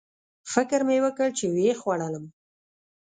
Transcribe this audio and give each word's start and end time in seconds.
فکر 0.53 0.79
مې 0.87 0.97
وکړ 1.05 1.29
چې 1.37 1.45
ویې 1.53 1.73
خوړلم 1.81 2.25